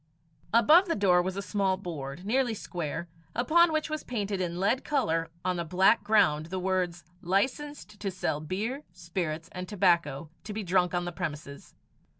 Above 0.51 0.87
the 0.87 0.95
door 0.95 1.21
was 1.21 1.37
a 1.37 1.43
small 1.43 1.77
board, 1.77 2.25
nearly 2.25 2.55
square, 2.55 3.07
upon 3.35 3.71
which 3.71 3.87
was 3.87 4.03
painted 4.03 4.41
in 4.41 4.59
lead 4.59 4.83
colour 4.83 5.29
on 5.45 5.59
a 5.59 5.63
black 5.63 6.03
ground 6.03 6.47
the 6.47 6.57
words, 6.57 7.03
"Licensed 7.21 7.99
to 7.99 8.09
sell 8.09 8.39
beer, 8.39 8.81
spirits, 8.91 9.47
and 9.51 9.69
tobacco 9.69 10.31
to 10.43 10.53
be 10.53 10.63
drunk 10.63 10.95
on 10.95 11.05
the 11.05 11.11
premises." 11.11 11.75